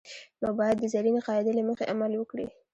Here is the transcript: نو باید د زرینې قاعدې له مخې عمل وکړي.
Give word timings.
نو 0.41 0.47
باید 0.59 0.75
د 0.79 0.83
زرینې 0.93 1.21
قاعدې 1.27 1.51
له 1.57 1.63
مخې 1.69 1.89
عمل 1.93 2.11
وکړي. 2.17 2.45